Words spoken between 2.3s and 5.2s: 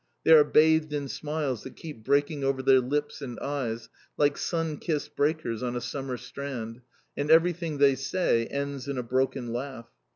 over their lips and eyes like sun kissed